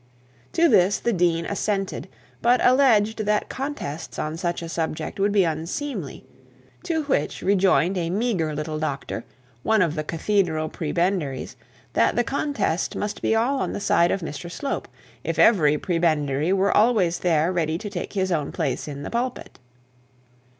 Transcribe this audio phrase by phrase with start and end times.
[0.53, 2.07] To this the dean assented,
[2.41, 6.25] but alleged that contests on such a subject would be unseemly;
[6.85, 9.25] to which rejoined a meagre little doctor,
[9.61, 11.55] one of the cathedral prebendaries,
[11.93, 14.87] that the contest must be all on the side of Mr Slope
[15.23, 19.59] if every prebendary were always there ready to take his own place in the pulpit.